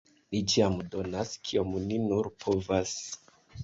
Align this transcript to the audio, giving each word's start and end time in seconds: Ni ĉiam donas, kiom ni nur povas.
Ni 0.35 0.39
ĉiam 0.53 0.77
donas, 0.95 1.35
kiom 1.51 1.79
ni 1.87 2.03
nur 2.09 2.35
povas. 2.47 3.01